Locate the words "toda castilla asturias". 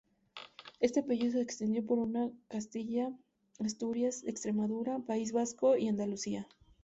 2.11-4.23